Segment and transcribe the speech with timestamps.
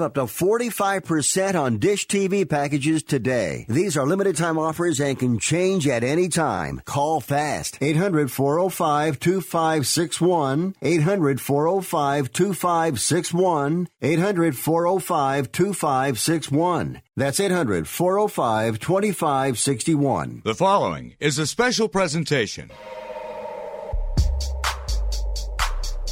[0.00, 3.66] up to 45% on Dish TV packages today.
[3.68, 6.80] These are limited time offers and can change at any time.
[6.84, 7.78] Call fast.
[7.80, 10.74] 800 405 2561.
[10.82, 13.88] 800 405 2561.
[14.02, 17.02] 800 405 2561.
[17.16, 20.42] That's 800 405 2561.
[20.44, 22.70] The following is a special presentation.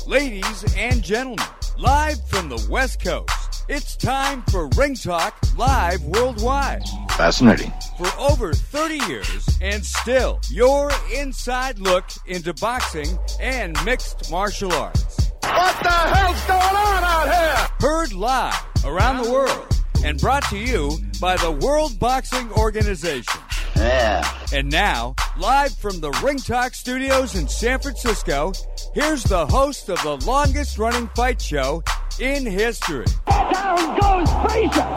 [0.06, 1.44] Ladies and gentlemen,
[1.77, 3.47] live from the West Coast.
[3.70, 6.83] It's time for Ring Talk Live Worldwide.
[7.11, 7.70] Fascinating.
[7.98, 15.33] For over 30 years, and still, your inside look into boxing and mixed martial arts.
[15.42, 17.69] What the hell's going on out here?
[17.78, 19.66] Heard live around the world
[20.03, 23.42] and brought to you by the World Boxing Organization.
[23.77, 24.27] Yeah.
[24.50, 28.55] And now, live from the Ring Talk studios in San Francisco,
[28.94, 31.82] here's the host of the longest running fight show
[32.20, 33.06] in history.
[33.27, 34.88] Down goes Frazier!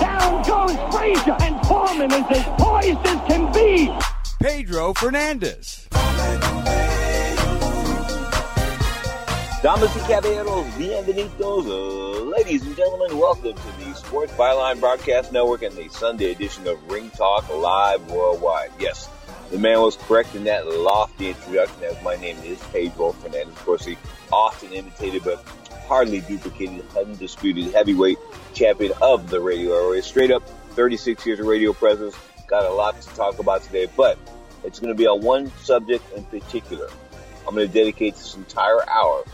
[0.00, 1.36] Down goes Frazier!
[1.40, 3.92] And Foreman is as poised as can be!
[4.40, 5.88] Pedro Fernandez.
[9.62, 11.66] Damas y caballeros, bienvenidos,
[12.34, 16.78] ladies and gentlemen, welcome to the Sports Byline Broadcast Network and the Sunday edition of
[16.90, 18.70] Ring Talk Live Worldwide.
[18.78, 19.10] Yes,
[19.50, 23.48] the man was correct in that lofty introduction, as my name is Pedro Fernandez.
[23.48, 23.98] Of course, the
[24.32, 25.44] often imitated but
[25.90, 28.16] hardly duplicated, undisputed heavyweight
[28.54, 30.00] champion of the radio area.
[30.00, 32.14] Straight up, 36 years of radio presence.
[32.46, 34.16] Got a lot to talk about today, but
[34.62, 36.88] it's going to be on one subject in particular.
[37.44, 39.24] I'm going to dedicate this entire hour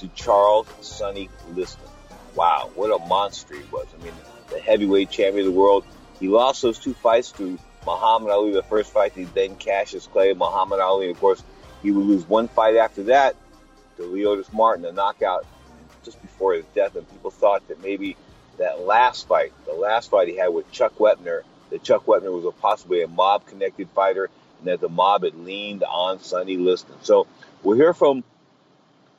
[0.00, 1.88] to Charles Sonny Liston.
[2.34, 3.86] Wow, what a monster he was.
[3.98, 4.12] I mean,
[4.50, 5.86] the heavyweight champion of the world.
[6.20, 10.34] He lost those two fights to Muhammad Ali, the first fight, he then Cassius Clay,
[10.34, 11.08] Muhammad Ali.
[11.08, 11.42] Of course,
[11.82, 13.36] he would lose one fight after that
[13.96, 15.46] to Leotis Martin, a knockout
[16.04, 16.96] just before his death.
[16.96, 18.16] And people thought that maybe
[18.58, 22.44] that last fight, the last fight he had with Chuck Wepner, that Chuck Wepner was
[22.44, 26.96] a possibly a mob connected fighter and that the mob had leaned on Sonny Liston.
[27.02, 27.26] So
[27.62, 28.24] we'll hear from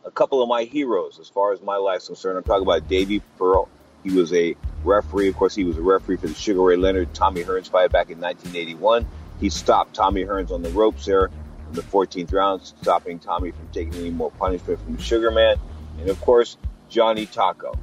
[0.06, 2.38] a couple of my heroes as far as my life's concerned.
[2.38, 3.70] I'm talking about Davey Pearl.
[4.04, 5.30] He was a referee.
[5.30, 8.10] Of course, he was a referee for the Sugar Ray Leonard Tommy Hearns fight back
[8.10, 9.06] in 1981.
[9.40, 13.68] He stopped Tommy Hearns on the ropes there in the 14th round, stopping Tommy from
[13.72, 15.58] taking any more punishment from Sugar Man.
[16.00, 16.58] And of course,
[16.90, 17.78] Johnny Taco.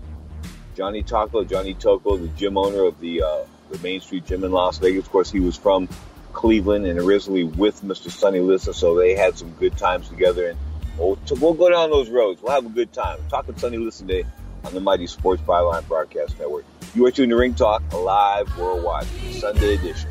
[0.76, 4.52] Johnny Taco, Johnny Tocco, the gym owner of the uh, the Main Street Gym in
[4.52, 5.06] Las Vegas.
[5.06, 5.88] Of course, he was from
[6.32, 8.10] Cleveland and originally with Mr.
[8.10, 10.50] Sonny Liston, so they had some good times together.
[10.50, 10.58] And
[10.98, 12.42] we'll, we'll go down those roads.
[12.42, 13.18] We'll have a good time.
[13.28, 14.28] Talking Sonny Liston today
[14.64, 16.64] on the Mighty Sports Byline Broadcast Network.
[16.94, 20.10] You are tuned to Ring Talk live worldwide, Sunday edition.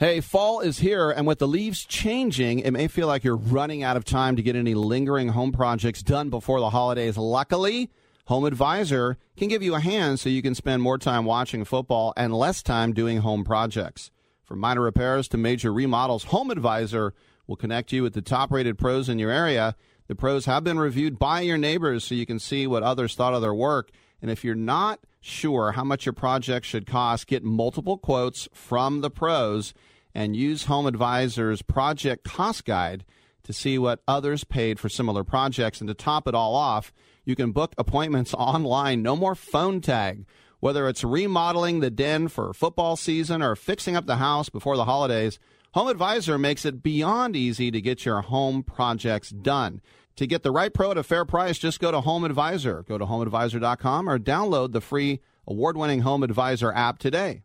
[0.00, 3.82] Hey, fall is here, and with the leaves changing, it may feel like you're running
[3.82, 7.16] out of time to get any lingering home projects done before the holidays.
[7.16, 7.90] Luckily,
[8.26, 12.14] Home Advisor can give you a hand so you can spend more time watching football
[12.16, 14.12] and less time doing home projects.
[14.44, 17.12] From minor repairs to major remodels, Home Advisor
[17.48, 19.74] will connect you with the top rated pros in your area.
[20.06, 23.34] The pros have been reviewed by your neighbors so you can see what others thought
[23.34, 23.90] of their work.
[24.22, 29.00] And if you're not sure how much your project should cost, get multiple quotes from
[29.00, 29.74] the pros
[30.14, 33.04] and use Home Advisor's project cost guide
[33.44, 35.80] to see what others paid for similar projects.
[35.80, 36.92] And to top it all off,
[37.24, 39.02] you can book appointments online.
[39.02, 40.26] No more phone tag.
[40.60, 44.86] Whether it's remodeling the den for football season or fixing up the house before the
[44.86, 45.38] holidays,
[45.74, 49.80] Home Advisor makes it beyond easy to get your home projects done.
[50.16, 52.82] To get the right pro at a fair price, just go to Home Advisor.
[52.82, 57.44] Go to homeadvisor.com or download the free award winning Home Advisor app today.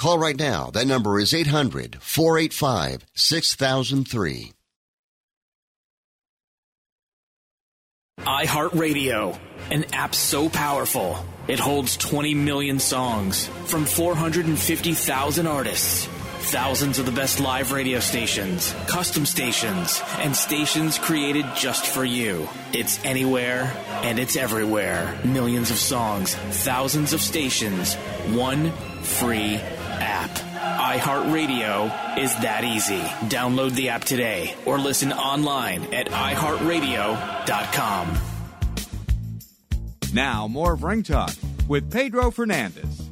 [0.00, 0.70] Call right now.
[0.70, 4.52] That number is 800 485 6003.
[8.20, 9.38] iHeartRadio,
[9.70, 16.06] an app so powerful it holds 20 million songs from 450,000 artists.
[16.06, 22.48] Thousands of the best live radio stations, custom stations, and stations created just for you.
[22.72, 23.70] It's anywhere
[24.02, 25.20] and it's everywhere.
[25.24, 27.96] Millions of songs, thousands of stations,
[28.32, 29.60] one free
[30.00, 30.30] app.
[30.30, 33.00] iHeartRadio is that easy.
[33.28, 38.18] Download the app today or listen online at iHeartRadio.com.
[40.12, 41.32] Now, more of Ring Talk
[41.68, 43.08] with Pedro Fernandez.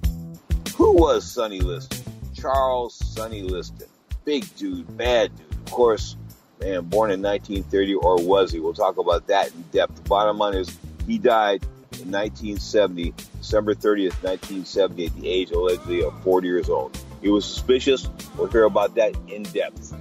[0.76, 1.98] Who was Sonny Liston?
[2.34, 3.88] Charles Sonny Liston.
[4.24, 5.52] Big dude, bad dude.
[5.52, 6.16] Of course,
[6.60, 8.60] man, born in 1930, or was he?
[8.60, 9.96] We'll talk about that in depth.
[9.96, 10.76] The bottom line is
[11.06, 11.64] he died
[12.00, 16.98] in 1970, December 30th, 1970, at the age allegedly of 40 years old.
[17.20, 18.08] He was suspicious.
[18.36, 19.94] We'll hear about that in depth.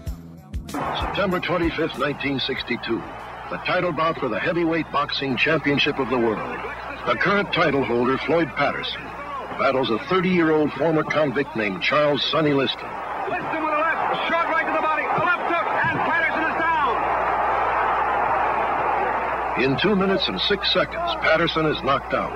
[0.70, 3.02] September 25th, 1962.
[3.50, 6.60] The title bout for the heavyweight boxing championship of the world.
[7.08, 9.02] The current title holder, Floyd Patterson,
[9.58, 12.84] battles a 30-year-old former convict named Charles Sonny Liston.
[13.30, 16.44] Liston with a left, a short right to the body, a left hook, and Patterson
[16.44, 16.94] is down.
[19.60, 22.32] In two minutes and six seconds, Patterson is knocked out.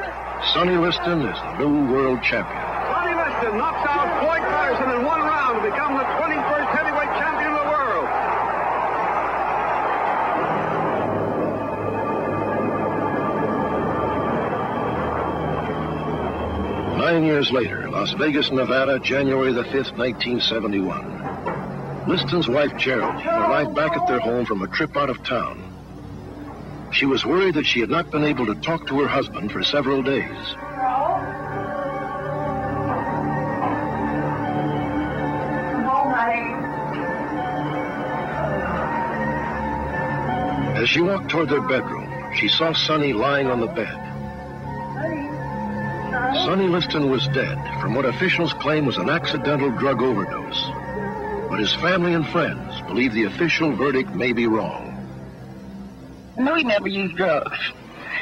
[0.55, 2.63] Sonny Liston is the new world champion.
[2.89, 7.53] Sonny Liston knocks out Floyd Patterson in one round to become the 21st heavyweight champion
[7.53, 8.09] of the world.
[16.97, 22.07] Nine years later, Las Vegas, Nevada, January the 5th, 1971.
[22.07, 25.70] Liston's wife, Gerald, arrived back at their home from a trip out of town.
[26.91, 29.63] She was worried that she had not been able to talk to her husband for
[29.63, 30.55] several days.
[40.75, 43.97] As she walked toward their bedroom, she saw Sonny lying on the bed.
[46.43, 50.69] Sonny Liston was dead from what officials claim was an accidental drug overdose.
[51.49, 54.90] But his family and friends believe the official verdict may be wrong.
[56.37, 57.57] No, he never used drugs.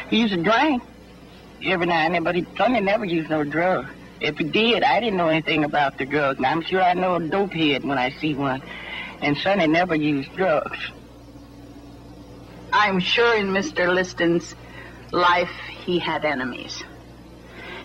[0.09, 0.83] He used to drink
[1.63, 3.89] every now and then, but he Sonny never used no drugs.
[4.19, 6.39] If he did, I didn't know anything about the drugs.
[6.39, 8.61] Now, I'm sure I know a dope head when I see one.
[9.21, 10.77] And Sonny never used drugs.
[12.73, 13.93] I'm sure in Mr.
[13.93, 14.55] Liston's
[15.11, 15.51] life
[15.85, 16.83] he had enemies.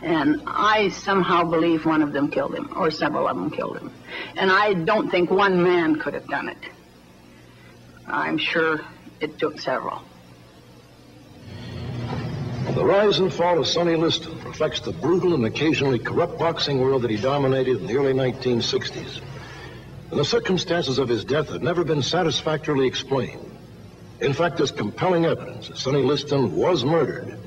[0.02, 3.90] And I somehow believe one of them killed him, or several of them killed him.
[4.36, 6.58] And I don't think one man could have done it.
[8.06, 8.80] I'm sure
[9.20, 10.02] it took several.
[12.74, 17.02] The rise and fall of Sonny Liston reflects the brutal and occasionally corrupt boxing world
[17.02, 19.20] that he dominated in the early 1960s.
[20.10, 23.48] And the circumstances of his death have never been satisfactorily explained.
[24.20, 27.38] In fact, there's compelling evidence that Sonny Liston was murdered,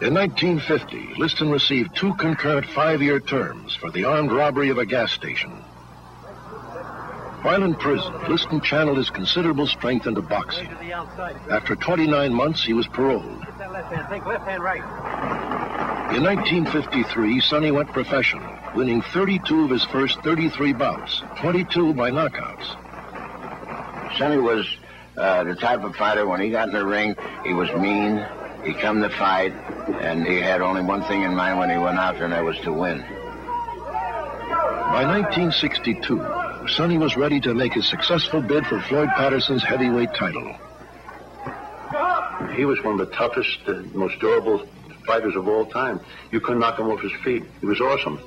[0.00, 5.12] In 1950, Liston received two concurrent five-year terms for the armed robbery of a gas
[5.12, 5.50] station.
[7.42, 10.70] While in prison, Liston channeled his considerable strength into boxing.
[11.50, 13.46] After 29 months, he was paroled.
[16.12, 22.78] In 1953, Sonny went professional, winning 32 of his first 33 bouts, 22 by knockouts.
[24.18, 24.66] Sonny was
[25.16, 27.14] uh, the type of fighter, when he got in the ring,
[27.44, 28.24] he was mean,
[28.64, 29.52] he come to fight,
[30.00, 32.44] and he had only one thing in mind when he went out there, and that
[32.44, 33.00] was to win.
[34.92, 40.54] By 1962, Sonny was ready to make his successful bid for Floyd Patterson's heavyweight title.
[42.54, 44.66] He was one of the toughest, uh, most durable
[45.06, 46.00] fighters of all time.
[46.30, 47.44] You couldn't knock him off his feet.
[47.60, 48.20] He was awesome.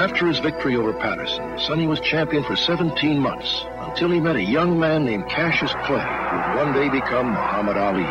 [0.00, 4.42] After his victory over Patterson, Sonny was champion for 17 months until he met a
[4.42, 8.08] young man named Cassius Clay, who would one day become Muhammad Ali.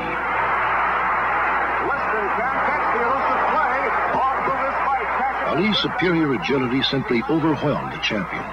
[5.50, 8.44] Ali's superior agility simply overwhelmed the champion.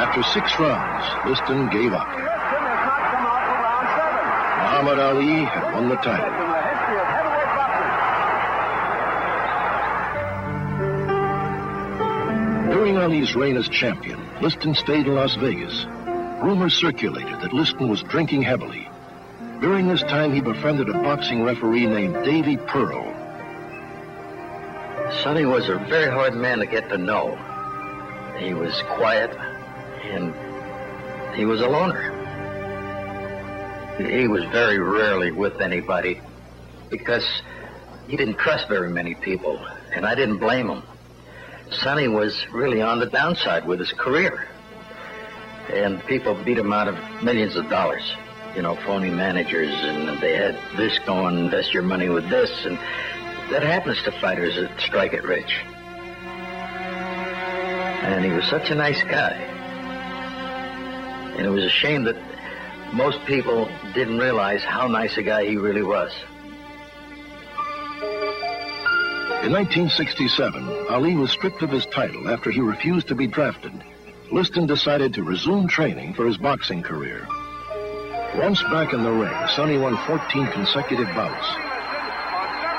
[0.00, 2.08] After six rounds, Liston gave up.
[4.64, 6.43] Muhammad Ali had won the title.
[13.04, 15.84] Ali's reign as champion, Liston stayed in Las Vegas.
[16.42, 18.88] Rumors circulated that Liston was drinking heavily.
[19.60, 23.04] During this time, he befriended a boxing referee named Davey Pearl.
[25.22, 27.36] Sonny was a very hard man to get to know.
[28.38, 29.36] He was quiet
[30.04, 30.34] and
[31.36, 32.10] he was a loner.
[33.98, 36.22] He was very rarely with anybody
[36.88, 37.26] because
[38.08, 40.82] he didn't trust very many people, and I didn't blame him.
[41.70, 44.48] Sonny was really on the downside with his career.
[45.72, 48.12] And people beat him out of millions of dollars.
[48.54, 52.78] You know, phony managers, and they had this going, invest your money with this, and
[53.50, 55.52] that happens to fighters that strike it rich.
[58.04, 59.32] And he was such a nice guy.
[61.36, 62.16] And it was a shame that
[62.92, 66.12] most people didn't realize how nice a guy he really was.
[69.44, 73.74] In 1967, Ali was stripped of his title after he refused to be drafted.
[74.32, 77.28] Liston decided to resume training for his boxing career.
[78.36, 81.46] Once back in the ring, Sonny won 14 consecutive bouts.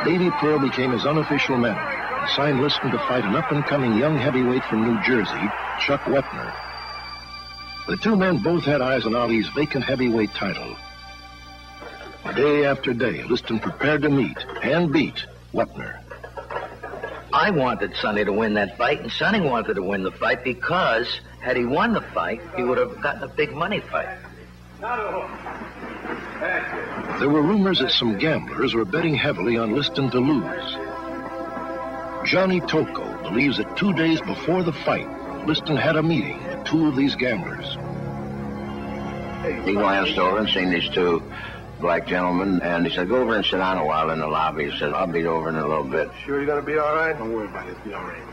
[0.05, 4.63] Davey Pearl became his unofficial manager and signed Liston to fight an up-and-coming young heavyweight
[4.63, 5.47] from New Jersey,
[5.79, 6.51] Chuck Wepner.
[7.87, 10.75] The two men both had eyes on Ali's vacant heavyweight title.
[12.35, 15.99] Day after day, Liston prepared to meet and beat Wepner.
[17.35, 21.19] I wanted Sonny to win that fight, and Sonny wanted to win the fight because
[21.41, 24.07] had he won the fight, he would have gotten a big money fight.
[27.19, 30.75] There were rumors that some gamblers were betting heavily on Liston to lose.
[32.25, 35.05] Johnny Tocco believes that two days before the fight,
[35.45, 37.67] Liston had a meeting with two of these gamblers.
[39.65, 41.21] He glanced over and seen these two
[41.85, 44.71] black gentlemen, and he said, go over and sit down a while in the lobby.
[44.71, 46.09] He said, I'll be over in a little bit.
[46.25, 47.15] Sure you're going to be all right?
[47.15, 47.83] Don't worry about it.
[47.83, 48.23] Be all right.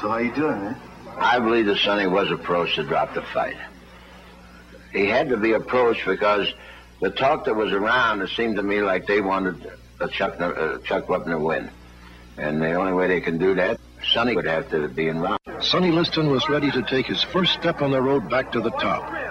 [0.00, 0.76] So how you doing, man?
[1.18, 3.58] I believe that Sonny was approached to drop the fight.
[4.94, 6.48] He had to be approached because
[7.02, 10.78] the talk that was around, it seemed to me like they wanted a Chuck, uh,
[10.78, 11.68] Chuck Wepner win.
[12.38, 13.78] And the only way they can do that,
[14.10, 15.42] Sonny would have to be involved.
[15.60, 18.70] Sonny Liston was ready to take his first step on the road back to the
[18.70, 19.21] top.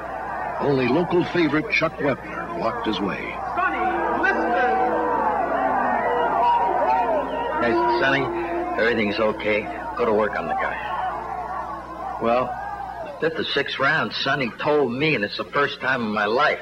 [0.62, 3.36] Only local favorite Chuck Wepner blocked his way.
[3.56, 3.80] Sonny,
[4.22, 4.52] listen!
[7.64, 8.24] Hey, Sonny,
[8.80, 9.64] everything's okay.
[9.98, 12.20] Go to work on the guy.
[12.22, 12.46] Well,
[13.06, 16.26] the fifth or sixth round, Sonny told me, and it's the first time in my
[16.26, 16.62] life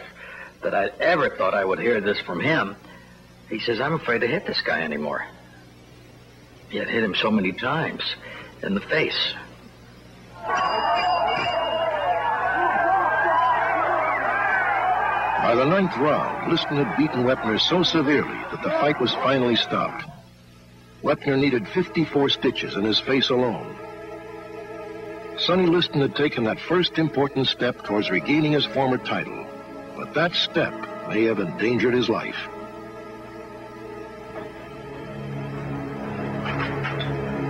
[0.62, 2.78] that I ever thought I would hear this from him.
[3.50, 5.26] He says, I'm afraid to hit this guy anymore.
[6.70, 8.04] He had hit him so many times
[8.64, 9.34] in the face.
[15.50, 19.56] By the ninth round, Liston had beaten Wepner so severely that the fight was finally
[19.56, 20.06] stopped.
[21.02, 23.76] Wepner needed 54 stitches in his face alone.
[25.40, 29.44] Sonny Liston had taken that first important step towards regaining his former title,
[29.98, 30.72] but that step
[31.10, 32.38] may have endangered his life.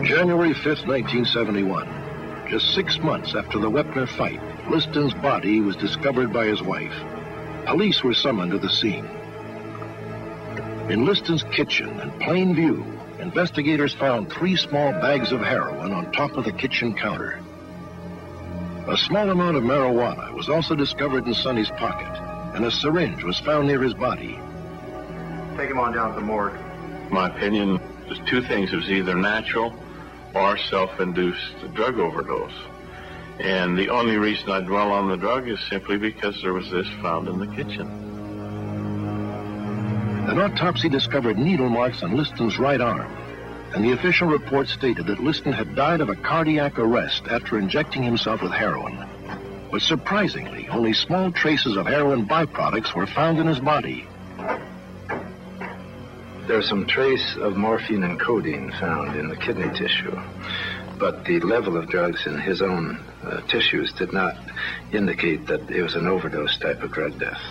[0.06, 2.48] January 5th, 1971.
[2.50, 4.40] just six months after the Wepner fight,
[4.70, 6.96] Liston's body was discovered by his wife.
[7.70, 9.06] Police were summoned to the scene.
[10.90, 12.84] In Liston's kitchen, in plain view,
[13.20, 17.40] investigators found three small bags of heroin on top of the kitchen counter.
[18.88, 22.20] A small amount of marijuana was also discovered in Sonny's pocket,
[22.56, 24.40] and a syringe was found near his body.
[25.56, 26.58] Take him on down to the morgue.
[27.12, 28.74] My opinion is two things.
[28.74, 29.76] It was either natural
[30.34, 32.52] or self-induced drug overdose.
[33.40, 36.88] And the only reason I dwell on the drug is simply because there was this
[37.02, 37.88] found in the kitchen.
[40.30, 43.10] An autopsy discovered needle marks on Liston's right arm,
[43.74, 48.04] and the official report stated that Liston had died of a cardiac arrest after injecting
[48.04, 49.08] himself with heroin.
[49.72, 54.06] But surprisingly, only small traces of heroin byproducts were found in his body.
[56.46, 60.20] There's some trace of morphine and codeine found in the kidney tissue,
[61.00, 64.36] but the level of drugs in his own uh, tissues did not
[64.92, 67.42] indicate that it was an overdose type of drug death.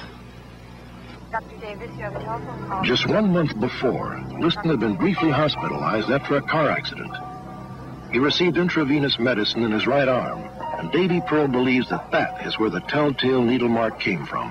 [1.31, 1.57] Dr.
[1.59, 2.85] Davis, you have a telephone call.
[2.85, 7.14] Just one month before, Liston had been briefly hospitalized after a car accident.
[8.12, 10.43] He received intravenous medicine in his right arm,
[10.78, 14.50] and Davey Pearl believes that that is where the telltale needle mark came from.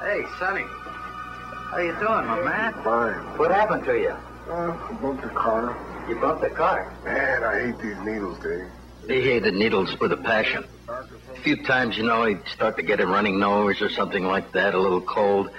[0.00, 0.62] Hey, Sonny.
[0.62, 2.72] How are you doing, my man?
[2.84, 3.38] Fine.
[3.38, 4.16] What happened to you?
[4.48, 5.76] Uh, I bumped the car.
[6.08, 6.94] You bumped the car.
[7.02, 8.68] Man, I hate these needles, Dave.
[9.06, 10.64] He hated needles with a passion.
[10.88, 14.52] A few times, you know, he'd start to get a running nose or something like
[14.52, 15.50] that, a little cold.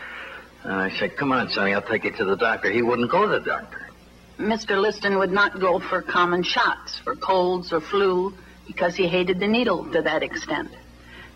[0.63, 2.71] And I said, come on, Sonny, I'll take you to the doctor.
[2.71, 3.89] He wouldn't go to the doctor.
[4.37, 4.79] Mr.
[4.79, 8.33] Liston would not go for common shots, for colds or flu,
[8.67, 10.71] because he hated the needle to that extent.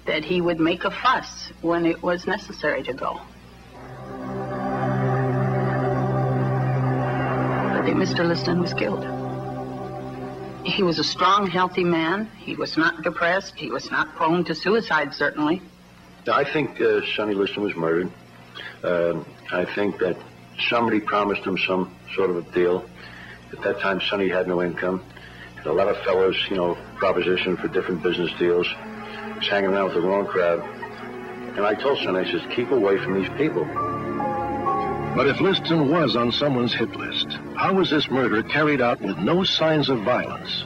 [0.05, 3.21] That he would make a fuss when it was necessary to go.
[7.93, 8.27] Mr.
[8.27, 9.03] Liston was killed.
[10.65, 12.29] He was a strong, healthy man.
[12.37, 13.55] He was not depressed.
[13.55, 15.61] He was not prone to suicide, certainly.
[16.31, 18.11] I think uh, Sonny Liston was murdered.
[18.83, 20.17] Uh, I think that
[20.69, 22.85] somebody promised him some sort of a deal.
[23.51, 25.03] At that time, Sonny had no income.
[25.57, 28.67] And a lot of fellows, you know, propositioned for different business deals.
[28.67, 30.59] He was hanging around with the wrong crowd.
[31.57, 33.65] And I told Sonny, I says, keep away from these people.
[35.15, 39.17] But if Liston was on someone's hit list, how was this murder carried out with
[39.17, 40.65] no signs of violence?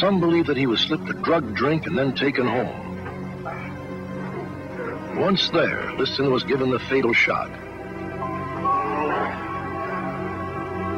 [0.00, 2.82] Some believe that he was slipped a drug drink and then taken home.
[5.16, 7.50] Once there, Liston was given the fatal shot.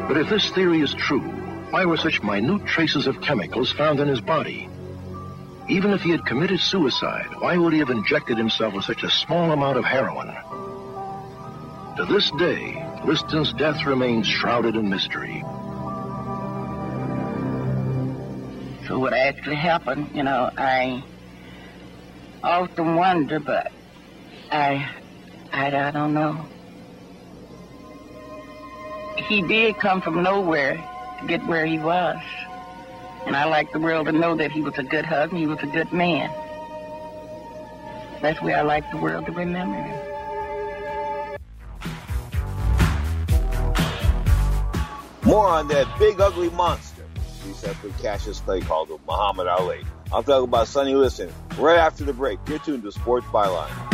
[0.06, 1.20] But if this theory is true,
[1.70, 4.68] why were such minute traces of chemicals found in his body?
[5.68, 9.10] Even if he had committed suicide, why would he have injected himself with such a
[9.10, 10.32] small amount of heroin?
[11.96, 15.44] To this day, Liston's death remains shrouded in mystery.
[18.88, 21.04] So what actually happened, you know, I
[22.42, 23.70] often wonder, but
[24.50, 24.90] I,
[25.52, 26.44] I, I don't know.
[29.16, 30.74] He did come from nowhere
[31.20, 32.20] to get where he was.
[33.24, 35.60] And I like the world to know that he was a good husband, he was
[35.62, 36.28] a good man.
[38.20, 40.13] That's where I like the world to remember him.
[45.24, 47.02] More on that big ugly monster.
[47.54, 49.80] Said for Cassius Clay called him Muhammad Ali.
[50.12, 52.38] I'm talking about Sonny Liston right after the break.
[52.48, 53.93] You're tuned to Sports Byline.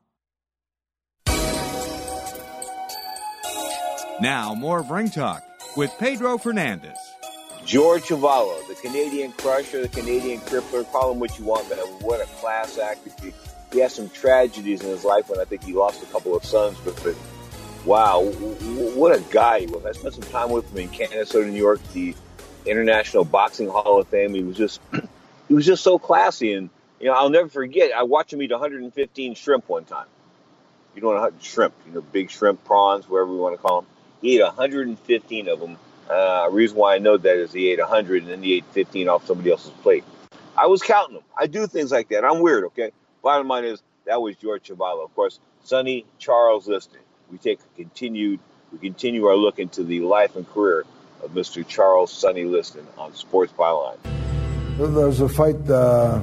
[4.21, 5.43] Now, more of Ring Talk
[5.75, 6.95] with Pedro Fernandez.
[7.65, 12.21] George Chuvalo, the Canadian crusher, the Canadian crippler, call him what you want, but What
[12.21, 12.99] a class act.
[13.73, 16.45] He, has some tragedies in his life when I think he lost a couple of
[16.45, 17.15] sons, but, but
[17.83, 18.21] wow,
[18.93, 19.83] what a guy he was.
[19.87, 22.13] I spent some time with him in Canada, New York, the
[22.67, 24.35] International Boxing Hall of Fame.
[24.35, 24.81] He was just,
[25.47, 26.53] he was just so classy.
[26.53, 30.05] And, you know, I'll never forget, I watched him eat 115 shrimp one time.
[30.95, 33.90] You know shrimp, you know, big shrimp, prawns, wherever you want to call them.
[34.21, 35.77] He ate 115 of them.
[36.09, 39.07] Uh, reason why I know that is he ate 100 and then he ate 15
[39.07, 40.03] off somebody else's plate.
[40.57, 41.23] I was counting them.
[41.37, 42.25] I do things like that.
[42.25, 42.91] I'm weird, okay?
[43.23, 45.05] Bottom line is that was George Chuvalo.
[45.05, 46.99] Of course, Sonny Charles Liston.
[47.31, 48.39] We take a continued,
[48.71, 50.85] we continue our look into the life and career
[51.23, 51.65] of Mr.
[51.65, 53.97] Charles Sonny Liston on Sports Byline.
[54.77, 56.19] There was a fight uh,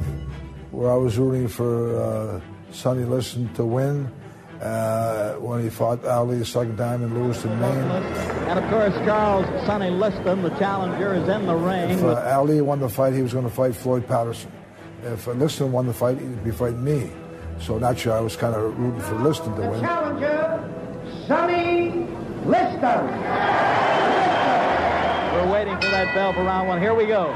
[0.70, 2.40] where I was rooting for uh,
[2.72, 4.12] Sonny Liston to win
[4.60, 7.90] uh, when he fought Ali the second time in Lewiston, Maine.
[8.48, 11.90] And of course, Charles Sonny Liston, the challenger, is in the ring.
[11.90, 14.50] If uh, Ali won the fight, he was going to fight Floyd Patterson.
[15.04, 17.10] If uh, Liston won the fight, he'd be fighting me.
[17.60, 19.80] So naturally, I was kind of rooting for Liston to the win.
[19.80, 20.64] Challenger,
[21.26, 22.06] Sonny
[22.44, 23.06] Liston.
[25.34, 26.80] We're waiting for that bell for round one.
[26.80, 27.32] Here we go.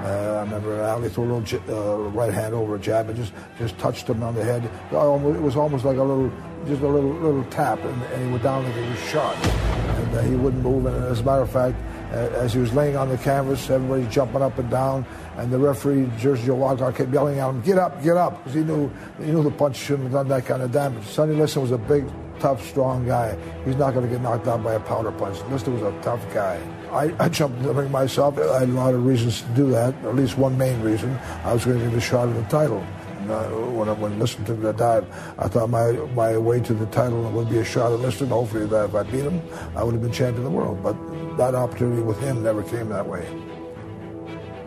[0.00, 3.32] Uh, I remember Ali threw a little uh, right hand over a jab and just,
[3.58, 4.64] just touched him on the head.
[4.64, 6.30] It was almost like a little
[6.66, 9.34] just a little little tap, and, and he went down like he was shot.
[9.46, 10.86] And uh, he wouldn't move.
[10.86, 11.76] And as a matter of fact,
[12.12, 15.04] as he was laying on the canvas, everybody jumping up and down,
[15.36, 18.64] and the referee, Jersey Joe kept yelling at him, "Get up, get up!" Because he
[18.64, 21.04] knew he knew the punch shouldn't have done that kind of damage.
[21.04, 22.06] Sonny Liston was a big,
[22.40, 23.36] tough, strong guy.
[23.64, 25.38] He's not going to get knocked out by a powder punch.
[25.50, 26.60] Liston was a tough guy.
[26.90, 28.38] I, I, jumped in the ring myself.
[28.38, 29.94] I had a lot of reasons to do that.
[30.04, 31.18] At least one main reason.
[31.44, 32.82] I was going to get a shot at the title
[33.30, 35.06] uh, when I when listened to the dive,
[35.38, 38.28] I thought my my way to the title would be a shot at Liston.
[38.28, 39.42] Hopefully, that if I beat him,
[39.76, 40.82] I would have been champion of the world.
[40.82, 40.96] But
[41.36, 43.28] that opportunity with him never came that way.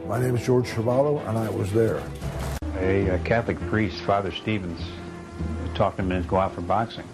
[0.08, 2.02] My name is George Chuvalo, and I was there.
[2.78, 4.82] A, a Catholic priest, Father Stevens,
[5.74, 7.08] talked to him into go out for boxing.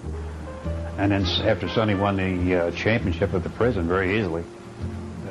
[0.98, 4.44] And then after Sonny won the uh, championship at the prison very easily,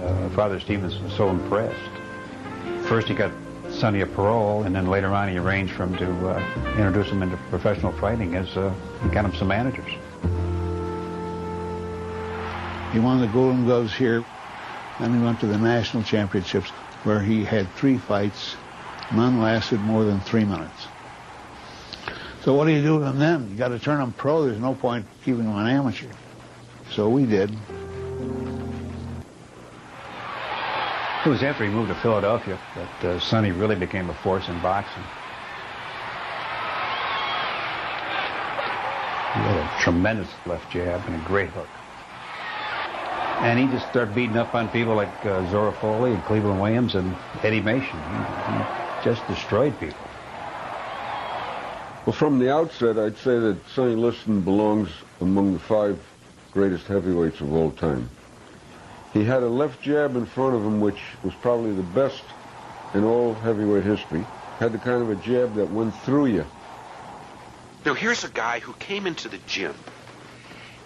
[0.00, 1.90] uh, Father Stevens was so impressed.
[2.88, 3.32] First, he got
[3.70, 7.22] Sonny a parole, and then later on he arranged for him to uh, introduce him
[7.22, 9.90] into professional fighting as uh, he got him some managers.
[12.92, 14.24] He won the Golden Gloves here,
[15.00, 16.70] then he went to the national championships
[17.02, 18.56] where he had three fights.
[19.12, 20.86] None lasted more than three minutes.
[22.46, 23.50] So what do you do with them then?
[23.50, 24.44] You got to turn them pro.
[24.44, 26.06] There's no point keeping them an amateur.
[26.92, 27.50] So we did.
[31.24, 34.56] It was after he moved to Philadelphia that uh, Sonny really became a force in
[34.60, 35.02] boxing.
[39.34, 41.66] He had a tremendous left jab and a great hook.
[43.40, 46.94] And he just started beating up on people like uh, Zora Folley and Cleveland Williams
[46.94, 47.98] and Eddie Machen.
[47.98, 48.64] He, he
[49.02, 50.05] just destroyed people.
[52.06, 54.90] Well, from the outset, I'd say that Sonny Liston belongs
[55.20, 55.98] among the five
[56.52, 58.08] greatest heavyweights of all time.
[59.12, 62.22] He had a left jab in front of him, which was probably the best
[62.94, 64.24] in all heavyweight history.
[64.60, 66.44] Had the kind of a jab that went through you.
[67.84, 69.74] Now, here's a guy who came into the gym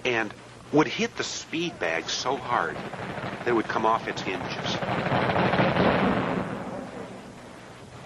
[0.06, 0.32] and
[0.72, 2.76] would hit the speed bag so hard
[3.44, 4.76] that it would come off its hinges.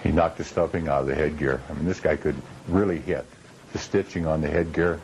[0.02, 1.60] He knocked the stuffing out of the headgear.
[1.70, 2.34] I mean, this guy could
[2.68, 3.26] really hit.
[3.72, 5.00] The stitching on the headgear,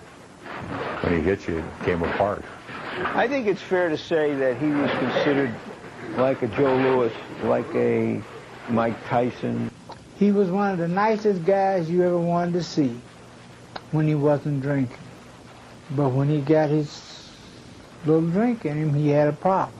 [1.02, 2.44] when he hit you, it came apart.
[2.98, 5.54] I think it's fair to say that he was considered
[6.16, 8.22] like a Joe Louis, like a
[8.68, 9.70] Mike Tyson.
[10.18, 13.00] He was one of the nicest guys you ever wanted to see
[13.90, 14.96] when he wasn't drinking.
[15.90, 17.30] But when he got his
[18.04, 19.76] little drink in him, he had a problem.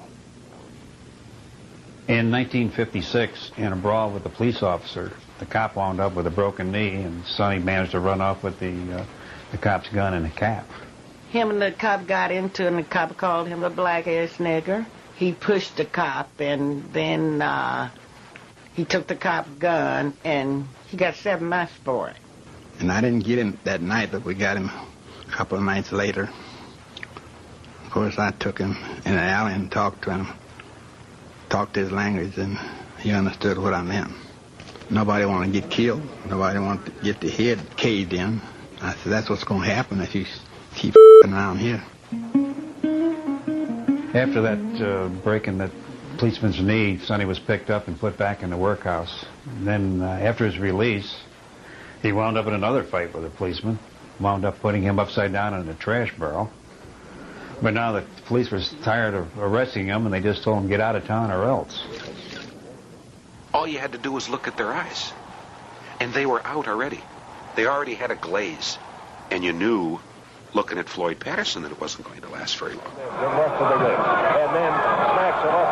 [2.08, 6.30] In 1956, in a brawl with a police officer, the cop wound up with a
[6.30, 9.04] broken knee, and Sonny managed to run off with the, uh,
[9.50, 10.68] the cop's gun and a cap.
[11.30, 14.86] Him and the cop got into it, and the cop called him a black-ass nigger.
[15.16, 17.90] He pushed the cop, and then uh,
[18.74, 22.16] he took the cop's gun, and he got seven months for it.
[22.78, 24.70] And I didn't get him that night, but we got him
[25.26, 26.28] a couple of nights later.
[27.84, 30.28] Of course, I took him in an alley and talked to him,
[31.48, 32.58] talked his language, and
[32.98, 34.12] he understood what I meant.
[34.90, 36.02] Nobody want to get killed.
[36.26, 38.40] Nobody want to get the head caved in.
[38.82, 40.26] I said, that's what's going to happen if you
[40.74, 41.82] keep around here.
[44.12, 45.70] After that uh, breaking that
[46.18, 49.24] policeman's knee, Sonny was picked up and put back in the workhouse.
[49.46, 51.16] And then uh, after his release,
[52.02, 53.78] he wound up in another fight with a policeman,
[54.18, 56.50] wound up putting him upside down in a trash barrel.
[57.62, 60.80] But now the police were tired of arresting him, and they just told him, get
[60.80, 61.84] out of town or else.
[63.52, 65.12] All you had to do was look at their eyes.
[65.98, 67.00] And they were out already.
[67.56, 68.78] They already had a glaze.
[69.30, 70.00] And you knew,
[70.54, 72.94] looking at Floyd Patterson, that it wasn't going to last very long.
[72.96, 73.02] The.
[73.02, 75.66] And then smacks to the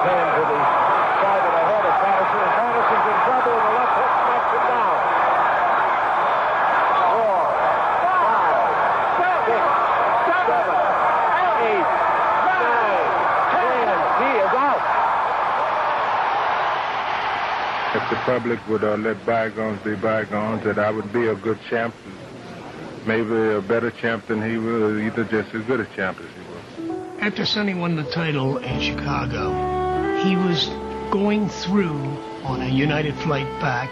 [1.22, 2.40] side of the head of Patterson.
[2.42, 4.98] And Patterson's in trouble, and the left hook smacks him down.
[7.08, 7.40] Four,
[8.04, 8.58] five,
[9.22, 9.62] six,
[10.28, 10.74] seven,
[11.62, 11.88] eight,
[12.42, 13.10] nine,
[13.54, 13.86] ten.
[14.18, 14.82] He is out.
[17.96, 21.58] If the public would uh, let bygones be bygones, that I would be a good
[21.68, 21.94] champ,
[23.06, 26.88] maybe a better champ than he was, either just as good a champ as he
[26.88, 27.18] was.
[27.20, 30.68] After Sonny won the title in Chicago, he was
[31.10, 31.98] going through
[32.44, 33.90] on a United flight back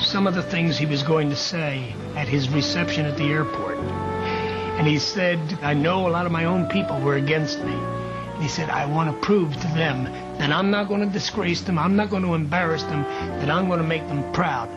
[0.00, 3.78] some of the things he was going to say at his reception at the airport.
[3.78, 7.72] And he said, I know a lot of my own people were against me.
[7.72, 10.06] And he said, I want to prove to them
[10.38, 13.66] that I'm not going to disgrace them, I'm not going to embarrass them, that I'm
[13.66, 14.68] going to make them proud.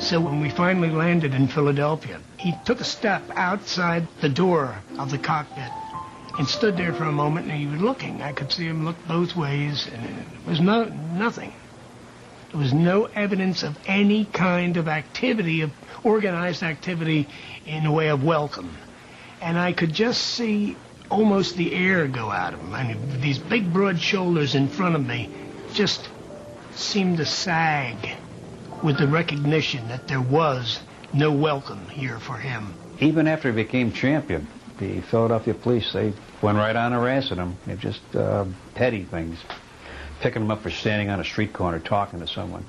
[0.00, 5.10] So when we finally landed in Philadelphia, he took a step outside the door of
[5.10, 5.70] the cockpit
[6.38, 8.20] and stood there for a moment and he was looking.
[8.20, 11.52] I could see him look both ways and it was no nothing.
[12.50, 15.72] There was no evidence of any kind of activity, of
[16.04, 17.26] organized activity
[17.64, 18.76] in the way of welcome.
[19.40, 20.76] And I could just see
[21.10, 22.74] almost the air go out of him.
[22.74, 25.30] I mean, these big broad shoulders in front of me
[25.72, 26.08] just
[26.74, 27.96] seemed to sag
[28.82, 30.80] with the recognition that there was
[31.12, 32.74] no welcome here for him.
[33.00, 34.46] Even after he became champion,
[34.78, 37.56] the Philadelphia police, they went right on harassing him.
[37.66, 39.38] They're just uh, petty things.
[40.20, 42.64] Picking him up for standing on a street corner talking to someone.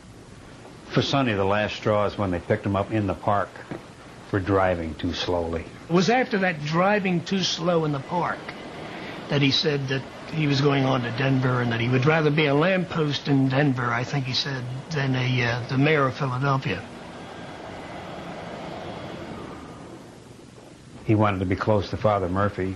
[0.90, 3.50] For Sonny, the last straw is when they picked him up in the park
[4.30, 5.66] for driving too slowly.
[5.90, 8.40] It was after that driving too slow in the park
[9.30, 10.02] that he said that
[10.34, 13.50] he was going on to Denver and that he would rather be a lamppost in
[13.50, 16.82] Denver, I think he said, than a uh, the mayor of Philadelphia.
[21.06, 22.76] He wanted to be close to Father Murphy,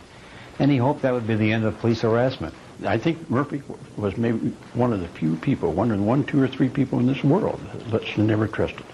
[0.57, 2.53] and he hoped that would be the end of police harassment.
[2.85, 3.61] I think Murphy
[3.97, 6.99] was maybe one of the few people, one of the one, two, or three people
[6.99, 8.85] in this world that Liston never trusted.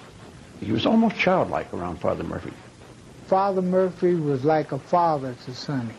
[0.59, 2.53] He was almost childlike around Father Murphy.
[3.27, 5.93] Father Murphy was like a father to Sonny.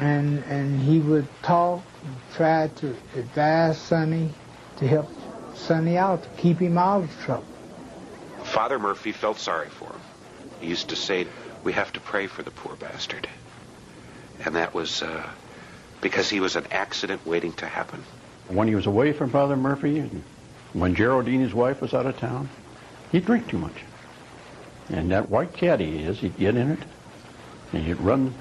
[0.00, 4.30] And and he would talk and try to advise Sonny
[4.76, 5.10] to help
[5.54, 7.44] Sonny out, to keep him out of trouble.
[8.42, 10.00] Father Murphy felt sorry for him.
[10.60, 11.26] He used to say,
[11.64, 13.28] we have to pray for the poor bastard.
[14.44, 15.28] And that was uh,
[16.00, 18.02] because he was an accident waiting to happen.
[18.48, 20.22] When he was away from Father Murphy, and
[20.72, 22.48] when Geraldine, his wife, was out of town,
[23.12, 23.84] he'd drink too much.
[24.90, 26.78] And that white caddy is, he'd get in it,
[27.72, 28.34] and he'd run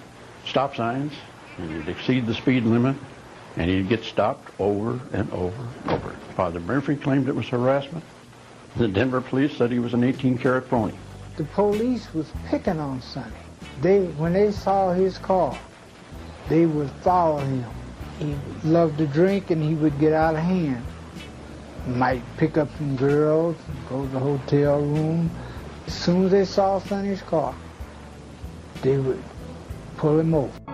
[0.46, 1.14] stop signs,
[1.58, 2.96] and he'd exceed the speed limit,
[3.58, 6.10] and he'd get stopped over and over and over.
[6.36, 8.06] Father Murphy claimed it was harassment.
[8.78, 10.94] The Denver police said he was an 18-carat pony.
[11.36, 13.32] The police was picking on Sonny.
[13.82, 15.58] They, when they saw his car,
[16.48, 17.66] they would follow him.
[18.20, 20.84] He loved to drink and he would get out of hand.
[21.88, 23.56] Might pick up some girls,
[23.90, 25.32] go to the hotel room.
[25.88, 27.56] As soon as they saw Sonny's car,
[28.82, 29.24] they would
[29.98, 30.67] pull him over.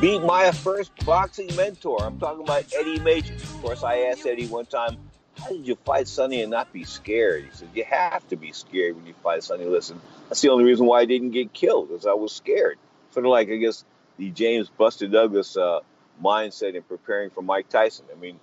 [0.00, 2.02] Beat my first boxing mentor.
[2.02, 3.34] I'm talking about Eddie Machen.
[3.34, 4.96] Of course, I asked Eddie one time,
[5.38, 7.44] how did you fight Sonny and not be scared?
[7.44, 10.64] He said, you have to be scared when you fight Sonny Liston, That's the only
[10.64, 12.78] reason why I didn't get killed, because I was scared.
[13.10, 13.84] Sort of like, I guess,
[14.16, 15.80] the James Buster Douglas uh,
[16.24, 18.06] mindset in preparing for Mike Tyson.
[18.10, 18.40] I mean,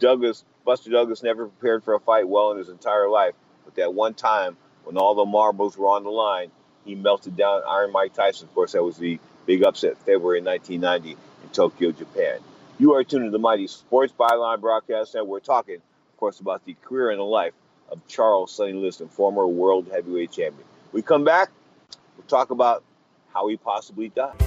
[0.00, 3.34] Douglas, Buster Douglas never prepared for a fight well in his entire life.
[3.64, 6.50] But that one time when all the marbles were on the line,
[6.84, 8.48] he melted down Iron Mike Tyson.
[8.48, 9.18] Of course, that was the
[9.50, 12.38] big upset February 1990 in Tokyo, Japan.
[12.78, 16.64] You are tuned to the Mighty Sports Byline Broadcast and We're talking, of course, about
[16.66, 17.52] the career and the life
[17.90, 20.64] of Charles Sonny Liston, former world heavyweight champion.
[20.92, 21.50] We come back,
[22.16, 22.84] we'll talk about
[23.34, 24.40] how he possibly died.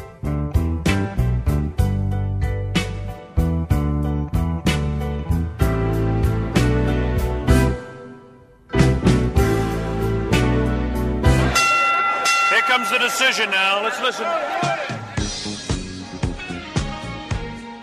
[12.50, 13.84] Here comes the decision now.
[13.84, 14.73] Let's listen.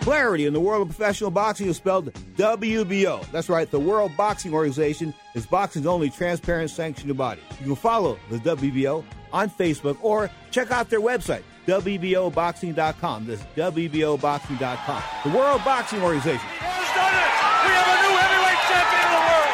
[0.01, 3.23] Clarity in the world of professional boxing is spelled WBO.
[3.31, 7.41] That's right, the World Boxing Organization is boxing's only transparent sanctioned body.
[7.59, 13.27] You can follow the WBO on Facebook or check out their website, WBOboxing.com.
[13.27, 15.03] That's WBOboxing.com.
[15.23, 16.39] The World Boxing Organization.
[16.39, 17.31] Who's done it?
[17.63, 19.51] We have a new heavyweight champion of the world.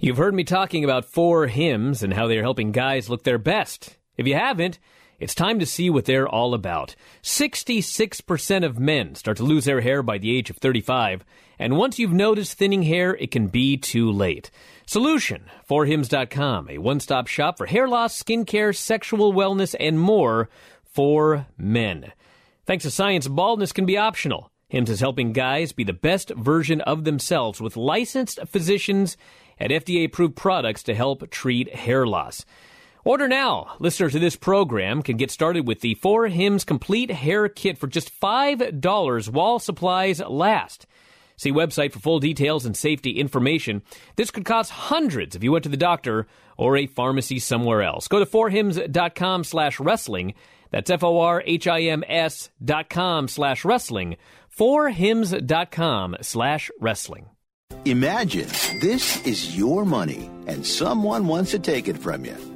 [0.00, 3.96] You've heard me talking about for Hims and how they're helping guys look their best.
[4.16, 4.80] If you haven't,
[5.18, 6.94] it's time to see what they're all about.
[7.22, 11.24] 66% of men start to lose their hair by the age of 35,
[11.58, 14.50] and once you've noticed thinning hair, it can be too late.
[14.86, 20.48] Solution, forhims.com, a one-stop shop for hair loss, skincare, sexual wellness, and more
[20.84, 22.12] for men.
[22.66, 24.50] Thanks to science, baldness can be optional.
[24.68, 29.16] Hims is helping guys be the best version of themselves with licensed physicians
[29.58, 32.44] and FDA-approved products to help treat hair loss.
[33.06, 33.76] Order now.
[33.78, 37.86] Listeners to this program can get started with the For Hims Complete Hair Kit for
[37.86, 40.88] just $5 while supplies last.
[41.36, 43.82] See website for full details and safety information.
[44.16, 48.08] This could cost hundreds if you went to the doctor or a pharmacy somewhere else.
[48.08, 50.34] Go to forhims.com slash wrestling.
[50.72, 54.16] That's F-O-R-H-I-M-S dot com slash wrestling.
[54.58, 57.26] Forhims.com slash wrestling.
[57.84, 58.48] Imagine
[58.80, 62.55] this is your money and someone wants to take it from you.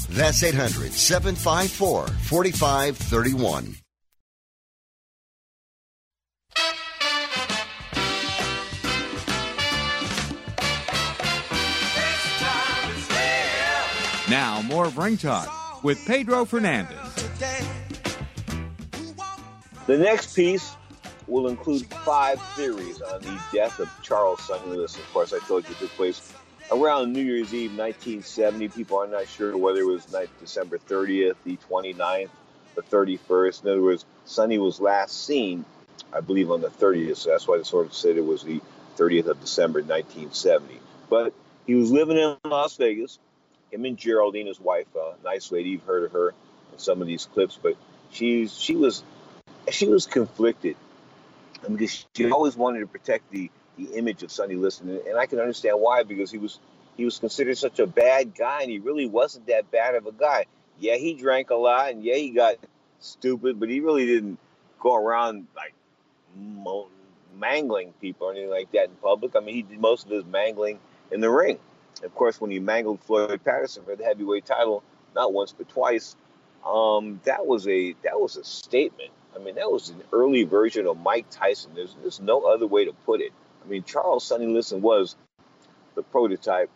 [0.11, 3.75] That's 800 754 4531.
[14.29, 16.97] Now, more of Ring Talk with Pedro Fernandez.
[19.87, 20.75] The next piece
[21.27, 25.01] will include five theories on the death of Charles Sonny Liston.
[25.03, 26.33] Of course, I told you it took place
[26.71, 28.69] around New Year's Eve 1970.
[28.69, 30.05] People are not sure whether it was
[30.39, 32.29] December 30th, the 29th,
[32.75, 33.63] the 31st.
[33.63, 35.65] In other words, Sonny was last seen,
[36.13, 37.17] I believe, on the 30th.
[37.17, 38.61] So that's why they sort of said it was the
[38.97, 40.79] 30th of December 1970.
[41.09, 41.33] But
[41.67, 43.19] he was living in Las Vegas.
[43.71, 45.71] Him and Geraldine, his wife, a nice lady.
[45.71, 47.75] You've heard of her in some of these clips, but
[48.11, 49.03] she's she was
[49.69, 50.75] she was conflicted.
[51.61, 55.39] because she always wanted to protect the the image of Sonny Liston, and I can
[55.39, 56.59] understand why because he was
[56.97, 60.11] he was considered such a bad guy, and he really wasn't that bad of a
[60.11, 60.45] guy.
[60.79, 62.55] Yeah, he drank a lot, and yeah, he got
[62.99, 64.37] stupid, but he really didn't
[64.79, 65.73] go around like
[67.37, 69.35] mangling people or anything like that in public.
[69.35, 70.79] I mean, he did most of his mangling
[71.11, 71.59] in the ring.
[72.03, 74.83] Of course, when he mangled Floyd Patterson for the heavyweight title,
[75.15, 76.15] not once but twice,
[76.65, 79.11] um, that was a that was a statement.
[79.35, 81.71] I mean, that was an early version of Mike Tyson.
[81.75, 83.31] There's there's no other way to put it.
[83.63, 85.15] I mean, Charles Sonny Liston was
[85.95, 86.69] the prototype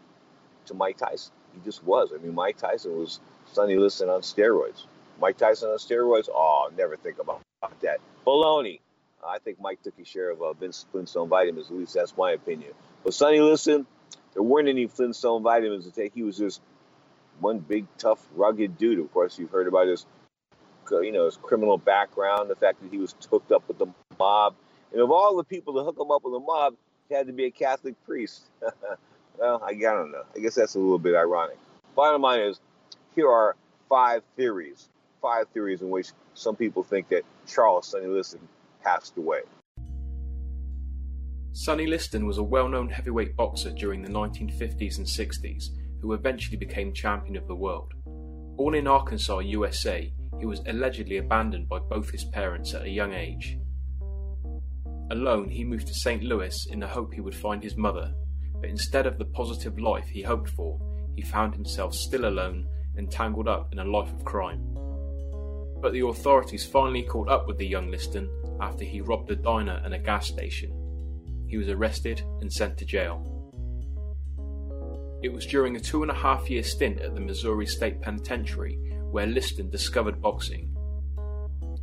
[0.67, 1.33] to Mike Tyson.
[1.53, 2.11] He just was.
[2.13, 3.19] I mean, Mike Tyson was
[3.51, 4.85] Sonny Liston on steroids.
[5.19, 6.29] Mike Tyson on steroids?
[6.33, 7.41] Oh, never think about
[7.81, 7.99] that.
[8.25, 8.79] Baloney.
[9.25, 11.71] I think Mike took his share of uh, Vince Flintstone vitamins.
[11.71, 12.71] At least that's my opinion.
[13.03, 13.87] But Sonny Liston,
[14.33, 16.13] there weren't any Flintstone vitamins to take.
[16.13, 16.61] He was just
[17.39, 18.99] one big, tough, rugged dude.
[18.99, 20.05] Of course, you've heard about his,
[20.91, 23.87] you know, his criminal background, the fact that he was hooked up with the
[24.19, 24.55] mob.
[24.95, 26.75] And of all the people to hook him up with the mob,
[27.09, 28.43] he had to be a Catholic priest.
[29.37, 30.23] well, I, I don't know.
[30.33, 31.57] I guess that's a little bit ironic.
[31.97, 32.61] Bottom line is,
[33.13, 33.57] here are
[33.89, 34.87] five theories.
[35.21, 38.47] Five theories in which some people think that Charles Sonny Liston
[38.85, 39.41] passed away.
[41.51, 45.65] Sonny Liston was a well known heavyweight boxer during the 1950s and 60s
[46.01, 47.91] who eventually became champion of the world.
[48.05, 53.11] Born in Arkansas, USA, he was allegedly abandoned by both his parents at a young
[53.11, 53.57] age.
[55.11, 56.23] Alone, he moved to St.
[56.23, 58.13] Louis in the hope he would find his mother,
[58.59, 60.79] but instead of the positive life he hoped for,
[61.15, 64.61] he found himself still alone and tangled up in a life of crime.
[65.81, 68.29] But the authorities finally caught up with the young Liston
[68.59, 70.71] after he robbed a diner and a gas station.
[71.47, 73.31] He was arrested and sent to jail.
[75.21, 78.79] It was during a two and a half year stint at the Missouri State Penitentiary
[79.11, 80.74] where Liston discovered boxing.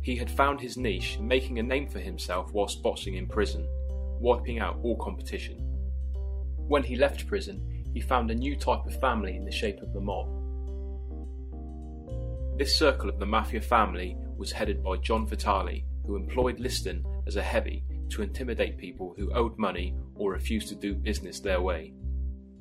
[0.03, 3.65] He had found his niche, making a name for himself whilst boxing in prison,
[4.19, 5.57] wiping out all competition.
[6.67, 9.93] When he left prison, he found a new type of family in the shape of
[9.93, 10.27] the mob.
[12.57, 17.37] This circle of the Mafia family was headed by John Vitale, who employed Liston as
[17.37, 21.93] a heavy to intimidate people who owed money or refused to do business their way.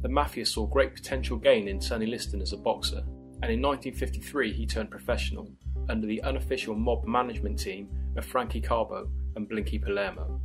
[0.03, 3.03] The Mafia saw great potential gain in Sonny Liston as a boxer,
[3.43, 5.51] and in 1953 he turned professional
[5.89, 10.41] under the unofficial mob management team of Frankie Carbo and Blinky Palermo.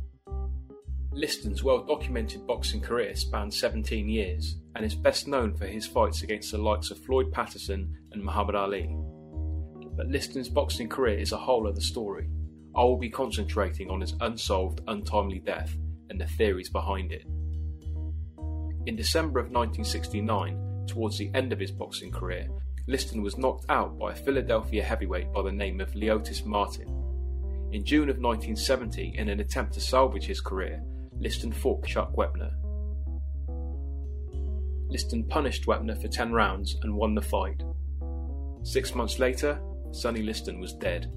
[1.12, 6.22] Liston's well documented boxing career spanned 17 years and is best known for his fights
[6.22, 8.94] against the likes of Floyd Patterson and Muhammad Ali.
[9.96, 12.28] But Liston's boxing career is a whole other story.
[12.76, 15.76] I will be concentrating on his unsolved, untimely death
[16.10, 17.24] and the theories behind it.
[18.86, 22.48] In December of 1969, towards the end of his boxing career,
[22.88, 26.88] Liston was knocked out by a Philadelphia heavyweight by the name of Leotis Martin.
[27.70, 30.82] In June of 1970, in an attempt to salvage his career,
[31.20, 32.50] Liston fought Chuck Wepner.
[34.88, 37.62] Liston punished Wepner for 10 rounds and won the fight.
[38.62, 39.60] Six months later,
[39.90, 41.12] Sonny Liston was dead.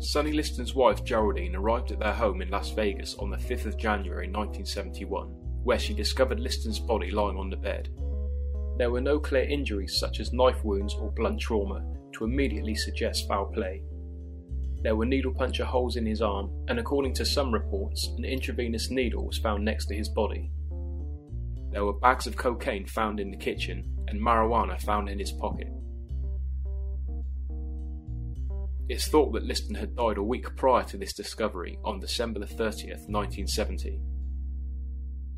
[0.00, 3.78] Sonny Liston's wife Geraldine arrived at their home in Las Vegas on the 5th of
[3.78, 5.28] January 1971,
[5.62, 7.88] where she discovered Liston's body lying on the bed.
[8.78, 13.28] There were no clear injuries such as knife wounds or blunt trauma to immediately suggest
[13.28, 13.82] foul play.
[14.82, 18.90] There were needle puncher holes in his arm, and according to some reports, an intravenous
[18.90, 20.50] needle was found next to his body.
[21.70, 25.68] There were bags of cocaine found in the kitchen and marijuana found in his pocket.
[28.88, 33.08] It's thought that Liston had died a week prior to this discovery on December 30th,
[33.08, 34.00] 1970.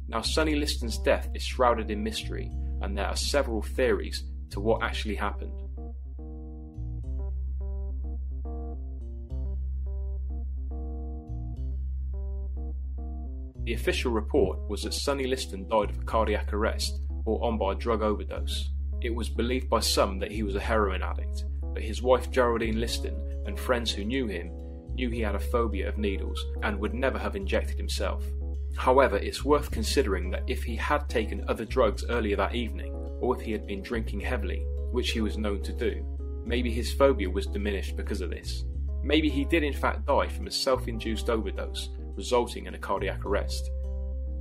[0.08, 2.50] Now, Sonny Liston's death is shrouded in mystery,
[2.84, 5.52] and there are several theories to what actually happened.
[13.64, 17.72] The official report was that Sonny Liston died of a cardiac arrest brought on by
[17.72, 18.68] a drug overdose.
[19.00, 22.78] It was believed by some that he was a heroin addict, but his wife Geraldine
[22.78, 23.16] Liston
[23.46, 24.50] and friends who knew him
[24.94, 28.22] knew he had a phobia of needles and would never have injected himself.
[28.76, 33.36] However, it's worth considering that if he had taken other drugs earlier that evening, or
[33.36, 36.04] if he had been drinking heavily, which he was known to do,
[36.44, 38.64] maybe his phobia was diminished because of this.
[39.02, 43.24] Maybe he did in fact die from a self induced overdose, resulting in a cardiac
[43.24, 43.70] arrest.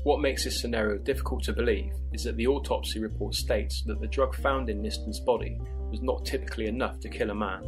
[0.04, 4.08] What makes this scenario difficult to believe is that the autopsy report states that the
[4.08, 5.60] drug found in Liston's body
[5.92, 7.64] was not typically enough to kill a man,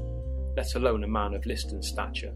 [0.58, 2.34] let alone a man of Liston's stature.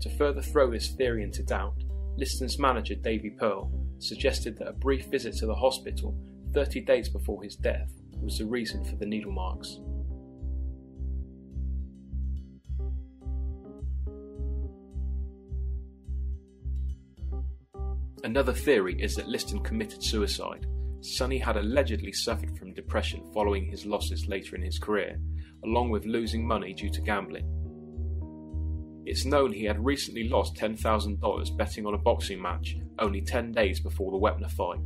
[0.00, 1.82] To further throw this theory into doubt,
[2.16, 6.14] Liston's manager Davey Pearl suggested that a brief visit to the hospital
[6.52, 7.90] 30 days before his death
[8.20, 9.78] was the reason for the needle marks.
[18.24, 20.66] Another theory is that Liston committed suicide.
[21.00, 25.18] Sonny had allegedly suffered from depression following his losses later in his career,
[25.64, 27.61] along with losing money due to gambling.
[29.04, 33.80] It's known he had recently lost $10,000 betting on a boxing match only 10 days
[33.80, 34.80] before the Wepner fight.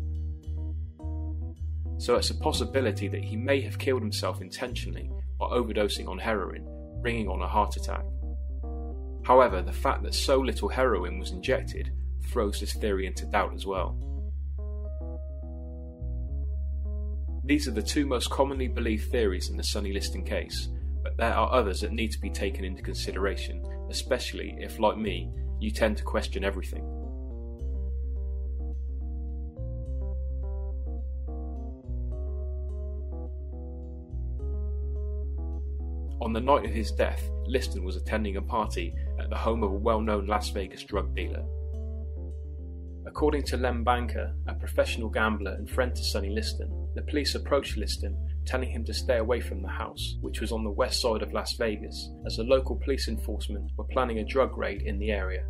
[1.98, 6.66] So it's a possibility that he may have killed himself intentionally by overdosing on heroin,
[7.02, 8.04] bringing on a heart attack.
[9.22, 11.92] However, the fact that so little heroin was injected
[12.28, 13.98] throws this theory into doubt as well.
[17.44, 20.68] These are the two most commonly believed theories in the Sonny Liston case,
[21.02, 25.30] but there are others that need to be taken into consideration, especially if, like me,
[25.61, 26.84] you tend to question everything.
[36.20, 39.70] On the night of his death, Liston was attending a party at the home of
[39.70, 41.45] a well known Las Vegas drug dealer.
[43.07, 47.76] According to Lem Banker, a professional gambler and friend to Sonny Liston, the police approached
[47.76, 48.16] Liston,
[48.47, 51.32] telling him to stay away from the house, which was on the west side of
[51.32, 55.44] Las Vegas, as the local police enforcement were planning a drug raid in the area.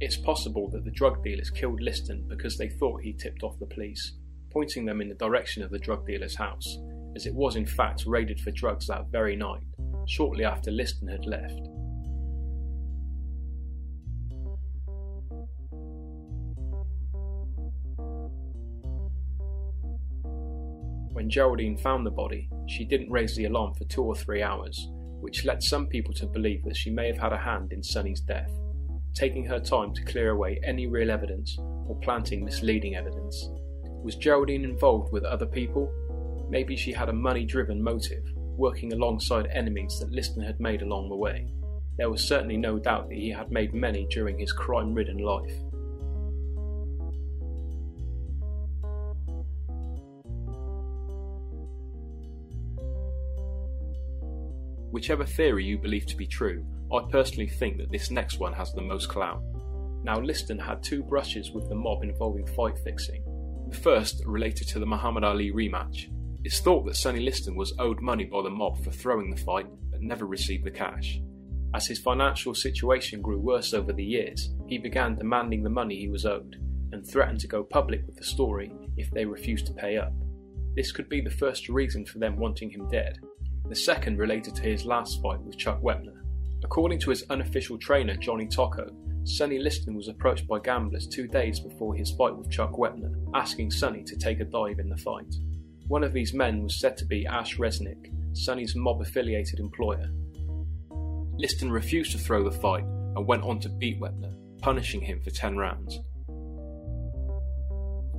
[0.00, 3.66] It's possible that the drug dealers killed Liston because they thought he tipped off the
[3.66, 4.14] police,
[4.52, 6.78] pointing them in the direction of the drug dealer's house,
[7.16, 9.62] as it was in fact raided for drugs that very night,
[10.06, 11.60] shortly after Liston had left.
[21.28, 24.88] When Geraldine found the body, she didn't raise the alarm for two or three hours,
[25.20, 28.22] which led some people to believe that she may have had a hand in Sonny's
[28.22, 28.50] death,
[29.12, 33.50] taking her time to clear away any real evidence or planting misleading evidence.
[34.02, 35.92] Was Geraldine involved with other people?
[36.48, 41.10] Maybe she had a money driven motive, working alongside enemies that Liston had made along
[41.10, 41.52] the way.
[41.98, 45.52] There was certainly no doubt that he had made many during his crime ridden life.
[54.90, 58.72] Whichever theory you believe to be true, I personally think that this next one has
[58.72, 59.42] the most clout.
[60.02, 63.22] Now, Liston had two brushes with the mob involving fight fixing.
[63.68, 66.06] The first related to the Muhammad Ali rematch.
[66.44, 69.66] It's thought that Sonny Liston was owed money by the mob for throwing the fight
[69.90, 71.20] but never received the cash.
[71.74, 76.08] As his financial situation grew worse over the years, he began demanding the money he
[76.08, 76.56] was owed
[76.92, 80.12] and threatened to go public with the story if they refused to pay up.
[80.74, 83.18] This could be the first reason for them wanting him dead,
[83.68, 86.22] the second related to his last fight with Chuck Wepner.
[86.64, 88.90] According to his unofficial trainer Johnny Tocco,
[89.24, 93.70] Sonny Liston was approached by gamblers two days before his fight with Chuck Wepner, asking
[93.70, 95.34] Sonny to take a dive in the fight.
[95.86, 100.08] One of these men was said to be Ash Resnick, Sonny's mob affiliated employer.
[101.36, 105.30] Liston refused to throw the fight and went on to beat Wepner, punishing him for
[105.30, 105.98] 10 rounds.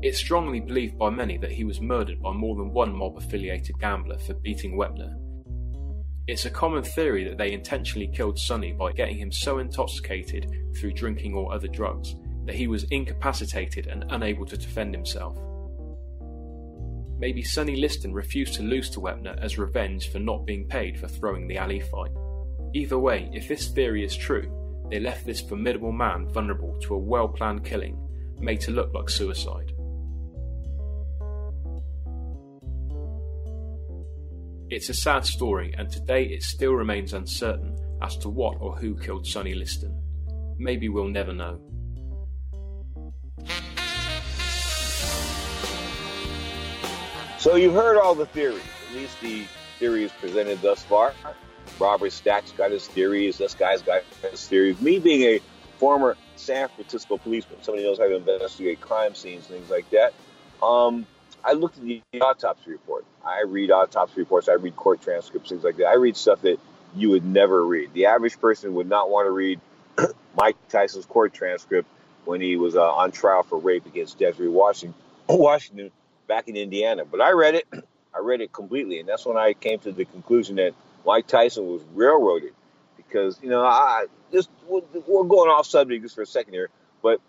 [0.02, 3.80] It's strongly believed by many that he was murdered by more than one mob affiliated
[3.80, 5.18] gambler for beating Wepner
[6.30, 10.94] it's a common theory that they intentionally killed Sonny by getting him so intoxicated through
[10.94, 12.16] drinking or other drugs
[12.46, 15.36] that he was incapacitated and unable to defend himself.
[17.18, 21.08] Maybe Sonny Liston refused to lose to Wepner as revenge for not being paid for
[21.08, 22.12] throwing the Ali fight.
[22.76, 27.00] Either way, if this theory is true, they left this formidable man vulnerable to a
[27.00, 27.98] well planned killing
[28.40, 29.74] made to look like suicide.
[34.72, 38.96] It's a sad story, and today it still remains uncertain as to what or who
[38.96, 40.00] killed Sonny Liston.
[40.60, 41.60] Maybe we'll never know.
[47.40, 49.46] So you've heard all the theories, at least the
[49.80, 51.16] theories presented thus far.
[51.80, 54.80] Robert Stack's got his theories, this guy's got his theories.
[54.82, 55.40] Me being a
[55.80, 60.14] former San Francisco policeman, somebody knows how to investigate crime scenes, things like that.
[60.62, 61.08] Um,
[61.44, 63.06] I looked at the autopsy report.
[63.26, 64.50] I read autopsy reports.
[64.50, 65.88] I read court transcripts, things like that.
[65.88, 66.60] I read stuff that
[66.96, 67.94] you would never read.
[67.94, 69.60] The average person would not want to read
[70.36, 71.88] Mike Tyson's court transcript
[72.26, 75.92] when he was uh, on trial for rape against Desiree Washington, Washington
[76.28, 77.06] back in Indiana.
[77.06, 77.68] But I read it,
[78.14, 80.74] I read it completely, and that's when I came to the conclusion that
[81.06, 82.54] Mike Tyson was railroaded
[82.98, 86.70] because you know I just we're going off subject just for a second here,
[87.02, 87.20] but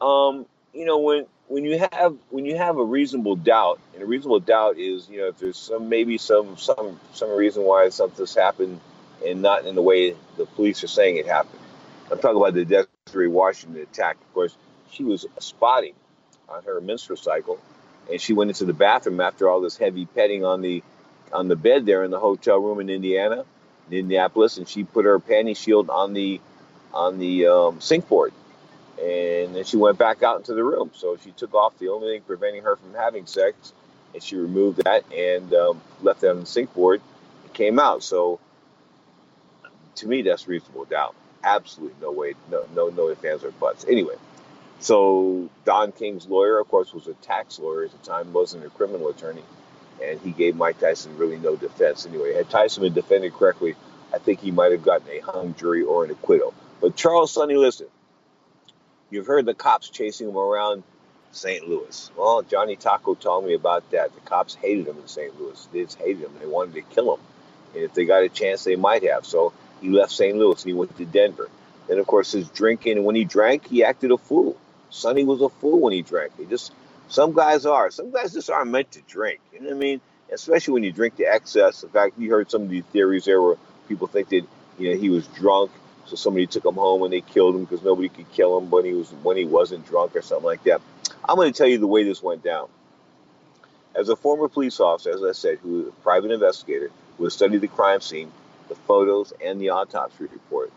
[0.00, 4.06] um, you know when when you have when you have a reasonable doubt, and a
[4.06, 8.34] reasonable doubt is you know if there's some maybe some some some reason why something's
[8.34, 8.80] happened
[9.26, 11.60] and not in the way the police are saying it happened.
[12.10, 14.16] I'm talking about the Desiree Washington attack.
[14.16, 14.56] Of course,
[14.92, 15.94] she was spotting
[16.48, 17.58] on her menstrual cycle,
[18.10, 20.84] and she went into the bathroom after all this heavy petting on the
[21.32, 23.44] on the bed there in the hotel room in Indiana,
[23.90, 26.40] in Indianapolis, and she put her panty shield on the
[26.94, 28.32] on the um, sink board,
[29.00, 30.90] and then she went back out into the room.
[30.94, 33.72] So she took off the only thing preventing her from having sex,
[34.14, 37.00] and she removed that and um, left that on the sink board.
[37.44, 38.02] It came out.
[38.02, 38.40] So
[39.96, 41.14] to me, that's reasonable doubt.
[41.42, 43.86] Absolutely no way, no no no ifs ands or buts.
[43.88, 44.16] Anyway,
[44.80, 48.68] so Don King's lawyer, of course, was a tax lawyer at the time, wasn't a
[48.70, 49.42] criminal attorney
[50.02, 52.06] and he gave Mike Tyson really no defense.
[52.06, 53.74] Anyway, had Tyson been defended correctly,
[54.12, 56.54] I think he might have gotten a hung jury or an acquittal.
[56.80, 57.88] But Charles Sonny, Liston,
[59.10, 60.82] you've heard the cops chasing him around
[61.32, 61.68] St.
[61.68, 62.10] Louis.
[62.16, 64.14] Well, Johnny Tocco told me about that.
[64.14, 65.38] The cops hated him in St.
[65.40, 65.68] Louis.
[65.72, 66.32] They just hated him.
[66.40, 67.20] They wanted to kill him.
[67.74, 69.24] And if they got a chance, they might have.
[69.24, 70.36] So he left St.
[70.36, 71.48] Louis and he went to Denver.
[71.88, 73.04] Then, of course, his drinking.
[73.04, 74.56] When he drank, he acted a fool.
[74.90, 76.32] Sonny was a fool when he drank.
[76.36, 76.72] He just
[77.08, 77.90] some guys are.
[77.90, 79.40] Some guys just aren't meant to drink.
[79.52, 80.00] You know what I mean?
[80.32, 81.82] Especially when you drink to excess.
[81.82, 83.56] In fact, you heard some of the theories there where
[83.88, 84.46] people think that
[84.78, 85.72] you know he was drunk,
[86.10, 88.84] so somebody took him home and they killed him because nobody could kill him when
[88.84, 90.82] he was when he wasn't drunk or something like that.
[91.28, 92.68] I'm going to tell you the way this went down.
[93.94, 97.34] As a former police officer, as I said, who was a private investigator, who has
[97.34, 98.32] studied the crime scene,
[98.68, 100.72] the photos, and the autopsy report,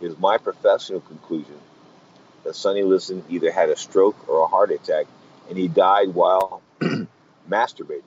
[0.00, 1.58] it is my professional conclusion
[2.44, 5.06] that Sonny Liston either had a stroke or a heart attack
[5.48, 6.62] and he died while
[7.50, 8.02] masturbating.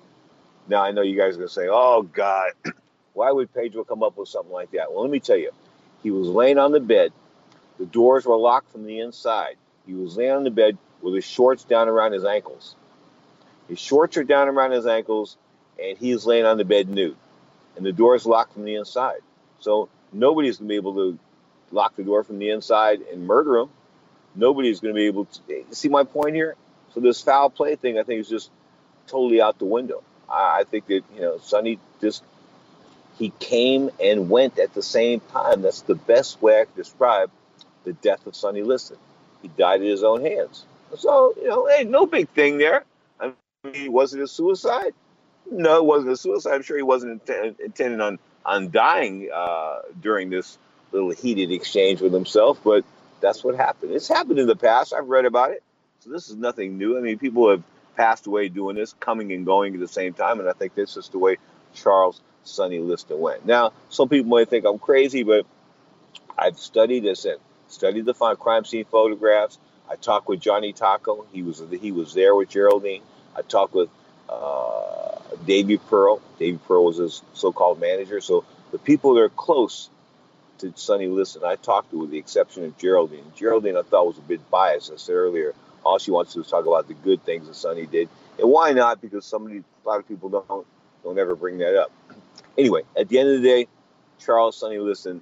[0.67, 2.51] Now, I know you guys are going to say, oh, God,
[3.13, 4.91] why would Pedro come up with something like that?
[4.91, 5.51] Well, let me tell you.
[6.03, 7.13] He was laying on the bed.
[7.79, 9.55] The doors were locked from the inside.
[9.87, 12.75] He was laying on the bed with his shorts down around his ankles.
[13.67, 15.37] His shorts are down around his ankles,
[15.81, 17.15] and he is laying on the bed nude.
[17.75, 19.21] And the door is locked from the inside.
[19.59, 21.19] So nobody's going to be able to
[21.71, 23.69] lock the door from the inside and murder him.
[24.35, 25.65] Nobody's going to be able to.
[25.71, 26.55] See my point here?
[26.93, 28.51] So this foul play thing, I think, is just
[29.07, 30.03] totally out the window.
[30.29, 32.23] I, I think that you know, Sonny just
[33.17, 35.61] he came and went at the same time.
[35.61, 37.31] That's the best way I can describe
[37.83, 38.97] the death of Sonny Liston.
[39.41, 40.65] He died at his own hands.
[40.97, 42.83] So you know, hey, no big thing there.
[43.19, 43.33] I
[43.63, 44.93] mean, was it a suicide?
[45.51, 46.53] No, it wasn't a suicide.
[46.53, 50.57] I'm sure he wasn't int- intending on on dying uh, during this
[50.91, 52.83] little heated exchange with himself, but
[53.21, 53.93] that's what happened.
[53.93, 54.93] It's happened in the past.
[54.93, 55.63] I've read about it.
[56.01, 56.97] So this is nothing new.
[56.97, 57.63] I mean, people have
[57.95, 60.97] passed away doing this, coming and going at the same time, and I think this
[60.97, 61.37] is the way
[61.73, 63.45] Charles Sonny Liston went.
[63.45, 65.45] Now, some people might think I'm crazy, but
[66.37, 69.57] I've studied this and studied the crime scene photographs.
[69.89, 71.25] I talked with Johnny Tocco.
[71.31, 73.01] He was he was there with Geraldine.
[73.35, 73.89] I talked with
[74.29, 75.19] uh,
[75.89, 76.21] Pearl.
[76.39, 78.21] Davey Pearl was his so-called manager.
[78.21, 79.89] So the people that are close
[80.59, 83.25] to Sonny Liston, I talked to, with the exception of Geraldine.
[83.35, 84.91] Geraldine, I thought was a bit biased.
[84.91, 87.55] I said earlier, all she wants to do is talk about the good things that
[87.55, 88.09] Sonny did.
[88.39, 89.01] And why not?
[89.01, 90.67] Because somebody, a lot of people don't
[91.03, 91.91] don't ever bring that up.
[92.57, 93.67] Anyway, at the end of the day,
[94.19, 95.21] Charles Sonny Liston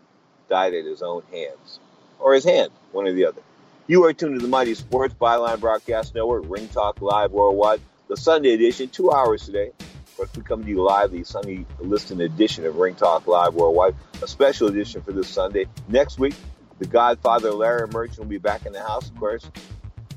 [0.49, 1.79] died at his own hands,
[2.19, 3.41] or his hand, one or the other.
[3.87, 8.17] You are tuned to the Mighty Sports Byline Broadcast Network, Ring Talk Live Worldwide, the
[8.17, 9.71] Sunday edition, two hours today.
[9.79, 13.53] Of course, we come to you live, the Sunday Liston edition of Ring Talk Live
[13.55, 15.65] Worldwide, a special edition for this Sunday.
[15.87, 16.35] Next week,
[16.79, 19.49] the Godfather Larry Merchant will be back in the house, of course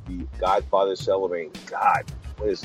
[0.06, 1.52] the Godfather celebrating.
[1.66, 2.04] God,
[2.38, 2.64] what is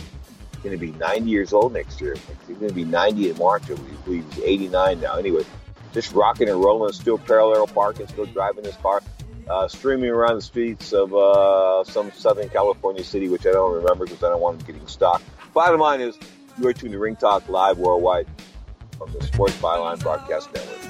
[0.60, 2.16] going to be 90 years old next year?
[2.48, 3.64] He's going to be 90 in March.
[4.06, 5.16] He's 89 now.
[5.16, 5.46] Anyway,
[5.94, 9.02] just rocking and rolling, still parallel parking, still driving his car,
[9.50, 14.06] uh, streaming around the streets of uh, some Southern California city, which I don't remember
[14.06, 15.24] because I don't want him getting stopped.
[15.54, 16.18] Bottom line is,
[16.60, 18.28] you are tuned to Ring Talk Live worldwide
[18.98, 20.90] from the Sports Byline Broadcast Network.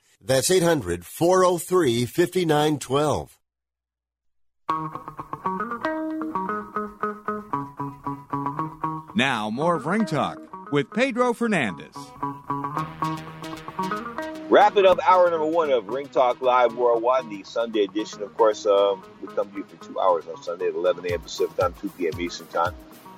[0.23, 3.37] That's 800 403 5912.
[9.15, 10.39] Now, more of Ring Talk
[10.71, 11.95] with Pedro Fernandez.
[14.49, 18.21] Wrapping up hour number one of Ring Talk Live Worldwide, the Sunday edition.
[18.21, 21.19] Of course, um, we come to you for two hours on Sunday at 11 a.m.
[21.21, 22.19] Pacific time, 2 p.m.
[22.21, 22.73] Eastern time.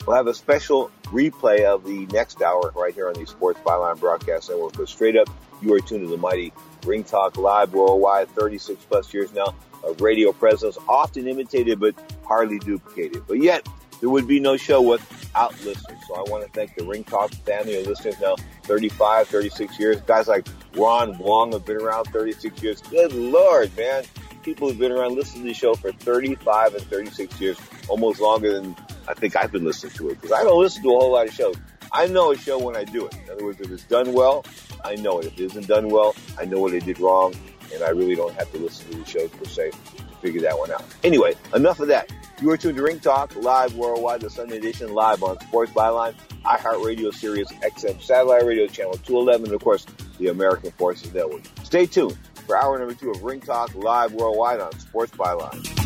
[0.05, 3.99] We'll have a special replay of the next hour right here on the Sports Byline
[3.99, 4.73] Broadcast Network.
[4.73, 5.29] But straight up,
[5.63, 6.53] you are tuned to the mighty
[6.85, 11.95] Ring Talk Live Worldwide, 36 plus years now of radio presence, often imitated but
[12.25, 13.23] hardly duplicated.
[13.27, 13.67] But yet,
[13.99, 15.99] there would be no show without listeners.
[16.07, 20.01] So I want to thank the Ring Talk family of listeners now 35, 36 years.
[20.01, 22.81] Guys like Ron Wong have been around 36 years.
[22.81, 24.03] Good Lord, man.
[24.41, 27.57] People have been around listening to the show for 35 and 36 years,
[27.87, 28.75] almost longer than
[29.07, 31.27] I think I've been listening to it because I don't listen to a whole lot
[31.27, 31.55] of shows.
[31.93, 33.15] I know a show when I do it.
[33.23, 34.43] In other words, if it's done well,
[34.83, 35.25] I know it.
[35.27, 37.33] If it isn't done well, I know what I did wrong,
[37.73, 40.57] and I really don't have to listen to the shows per se to figure that
[40.57, 40.83] one out.
[41.03, 42.11] Anyway, enough of that.
[42.41, 46.13] You are tuned to Ring Talk live worldwide, the Sunday edition live on Sports Byline,
[46.45, 49.85] iHeartRadio Sirius XM Satellite Radio Channel 211, and of course,
[50.19, 51.43] the American Forces Network.
[51.63, 55.82] Stay tuned for hour number two of Ring Talk live worldwide on Sports Byline.